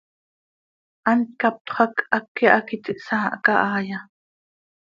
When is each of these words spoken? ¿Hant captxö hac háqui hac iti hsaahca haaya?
¿Hant 1.07 1.21
captxö 1.39 1.73
hac 1.79 1.95
háqui 2.13 2.45
hac 2.55 2.67
iti 2.75 2.91
hsaahca 2.99 3.53
haaya? 3.61 3.99